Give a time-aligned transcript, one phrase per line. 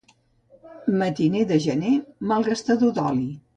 [1.01, 1.93] Matiner de gener,
[2.35, 3.33] malgastador d'oli.